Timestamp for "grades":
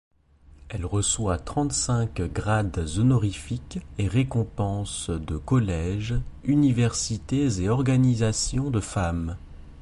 2.21-2.87